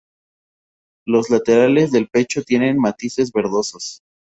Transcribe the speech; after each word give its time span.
Los 1.05 1.29
laterales 1.29 1.91
del 1.91 2.07
pecho 2.09 2.41
tienen 2.41 2.79
matices 2.79 3.31
verdosos. 3.31 4.01